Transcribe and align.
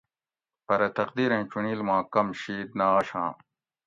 پرہ 0.65 0.87
تقدیریں 0.97 1.43
چُنڑیل 1.51 1.81
ما 1.87 1.97
کم 2.13 2.27
شِید 2.41 2.67
نہ 2.77 2.85
آشاں 2.97 3.29